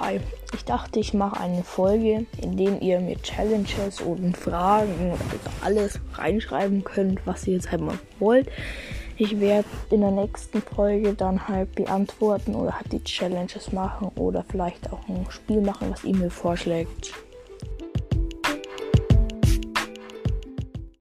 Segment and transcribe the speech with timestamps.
[0.00, 0.20] hi.
[0.54, 6.00] Ich dachte, ich mache eine Folge, in der ihr mir Challenges und Fragen oder alles
[6.14, 8.48] reinschreiben könnt, was ihr jetzt halt mal wollt.
[9.16, 14.44] Ich werde in der nächsten Folge dann halt beantworten oder halt die Challenges machen oder
[14.48, 17.12] vielleicht auch ein Spiel machen, was ihr mir vorschlägt.